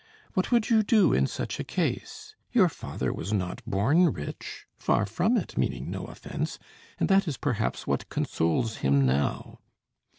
What 0.33 0.51
would 0.51 0.71
you 0.71 0.81
do 0.81 1.13
in 1.13 1.27
such 1.27 1.59
a 1.59 1.63
case? 1.63 2.33
Your 2.51 2.69
father 2.69 3.13
was 3.13 3.31
not 3.31 3.63
born 3.67 4.09
rich, 4.11 4.65
far 4.75 5.05
from 5.05 5.37
it, 5.37 5.59
meaning 5.59 5.91
no 5.91 6.05
offence 6.05 6.57
and 6.99 7.07
that 7.07 7.27
is 7.27 7.37
perhaps 7.37 7.85
what 7.85 8.09
consoles 8.09 8.77
him 8.77 9.05
now. 9.05 9.59